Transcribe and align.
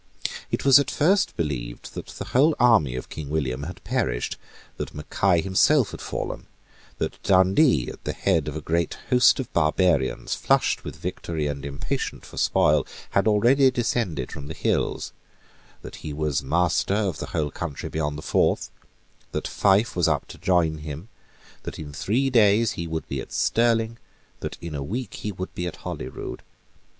It 0.49 0.65
was 0.65 0.79
at 0.79 0.89
first 0.89 1.37
believed 1.37 1.93
that 1.93 2.07
the 2.07 2.25
whole 2.33 2.55
army 2.59 2.95
of 2.95 3.07
King 3.07 3.29
William 3.29 3.61
had 3.61 3.83
perished; 3.83 4.35
that 4.77 4.95
Mackay 4.95 5.41
himself 5.41 5.91
had 5.91 6.01
fallen; 6.01 6.47
that 6.97 7.21
Dundee, 7.21 7.87
at 7.91 8.03
the 8.03 8.11
head 8.13 8.47
of 8.47 8.55
a 8.55 8.61
great 8.61 8.95
host 9.11 9.39
of 9.39 9.53
barbarians, 9.53 10.33
flushed 10.33 10.83
with 10.83 10.95
victory 10.95 11.45
and 11.45 11.63
impatient 11.63 12.25
for 12.25 12.37
spoil, 12.37 12.87
had 13.11 13.27
already 13.27 13.69
descended 13.69 14.31
from 14.31 14.47
the 14.47 14.55
hills; 14.55 15.13
that 15.83 15.97
he 15.97 16.13
was 16.13 16.41
master 16.41 16.95
of 16.95 17.19
the 17.19 17.27
whole 17.27 17.51
country 17.51 17.87
beyond 17.87 18.17
the 18.17 18.23
Forth; 18.23 18.71
that 19.33 19.47
Fife 19.47 19.95
was 19.95 20.07
up 20.07 20.27
to 20.29 20.39
join 20.39 20.79
him; 20.79 21.09
that 21.61 21.77
in 21.77 21.93
three 21.93 22.31
days 22.31 22.71
he 22.71 22.87
would 22.87 23.07
be 23.07 23.21
at 23.21 23.31
Stirling; 23.31 23.99
that 24.39 24.57
in 24.61 24.73
a 24.73 24.81
week 24.81 25.13
he 25.21 25.31
would 25.31 25.53
be 25.53 25.67
at 25.67 25.75
Holyrood. 25.85 26.41